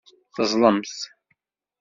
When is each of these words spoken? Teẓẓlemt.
Teẓẓlemt. 0.35 0.95